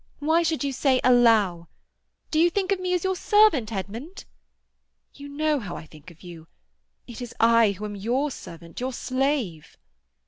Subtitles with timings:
[0.17, 1.67] Why should you say allow?
[2.31, 4.25] Do you think of me as your servant, Edmund?"
[5.13, 6.47] "You know how I think of you.
[7.05, 9.77] It is I who am your servant, your slave."